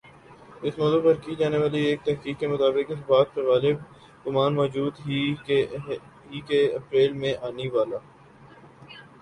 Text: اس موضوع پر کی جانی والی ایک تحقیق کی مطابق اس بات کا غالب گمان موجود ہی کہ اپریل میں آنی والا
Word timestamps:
اس 0.63 0.77
موضوع 0.79 1.01
پر 1.01 1.15
کی 1.23 1.33
جانی 1.35 1.57
والی 1.57 1.81
ایک 1.85 1.99
تحقیق 2.05 2.39
کی 2.39 2.47
مطابق 2.53 2.87
اس 2.91 3.01
بات 3.07 3.27
کا 3.33 3.41
غالب 3.41 3.77
گمان 4.25 4.51
موجود 4.55 4.93
ہی 5.05 5.21
کہ 5.45 6.59
اپریل 6.75 7.11
میں 7.21 7.33
آنی 7.47 7.67
والا 7.73 7.99